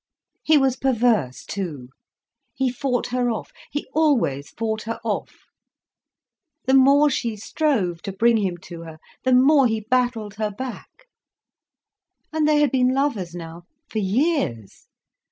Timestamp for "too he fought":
1.45-3.09